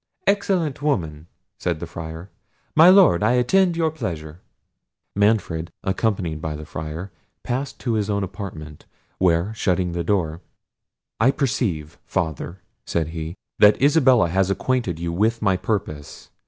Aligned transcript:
"Excellent 0.25 0.81
woman!" 0.81 1.27
said 1.59 1.79
the 1.79 1.85
Friar. 1.85 2.31
"My 2.75 2.89
Lord, 2.89 3.21
I 3.21 3.33
attend 3.33 3.77
your 3.77 3.91
pleasure." 3.91 4.39
Manfred, 5.15 5.69
accompanied 5.83 6.41
by 6.41 6.55
the 6.55 6.65
Friar, 6.65 7.11
passed 7.43 7.79
to 7.81 7.93
his 7.93 8.09
own 8.09 8.23
apartment, 8.23 8.87
where 9.19 9.53
shutting 9.53 9.91
the 9.91 10.03
door, 10.03 10.41
"I 11.19 11.29
perceive, 11.29 11.99
Father," 12.07 12.61
said 12.83 13.09
he, 13.09 13.35
"that 13.59 13.79
Isabella 13.79 14.29
has 14.29 14.49
acquainted 14.49 14.97
you 14.97 15.13
with 15.13 15.39
my 15.39 15.55
purpose. 15.55 16.31